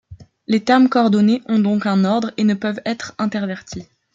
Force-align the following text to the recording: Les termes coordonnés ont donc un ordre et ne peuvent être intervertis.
Les 0.47 0.63
termes 0.63 0.89
coordonnés 0.89 1.43
ont 1.47 1.59
donc 1.59 1.85
un 1.85 2.05
ordre 2.05 2.31
et 2.35 2.43
ne 2.43 2.55
peuvent 2.55 2.81
être 2.85 3.13
intervertis. 3.19 3.85